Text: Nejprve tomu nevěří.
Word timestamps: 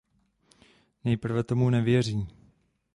Nejprve 1.03 1.43
tomu 1.43 1.69
nevěří. 1.69 2.27